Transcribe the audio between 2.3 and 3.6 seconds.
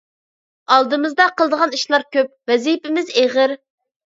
ۋەزىپىمىز ئېغىر.